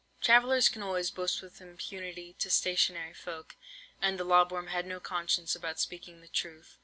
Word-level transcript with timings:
"Travellers 0.19 0.67
can 0.67 0.81
always 0.81 1.11
boast 1.11 1.43
with 1.43 1.61
impunity 1.61 2.33
to 2.39 2.49
stationary 2.49 3.13
folk, 3.13 3.55
and 4.01 4.17
the 4.17 4.23
lob 4.23 4.51
worm 4.51 4.65
had 4.65 4.87
no 4.87 4.99
conscience 4.99 5.55
about 5.55 5.79
speaking 5.79 6.21
the 6.21 6.27
truth. 6.27 6.79